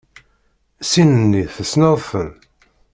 [0.91, 2.29] Sin-nni tessneḍ-ten?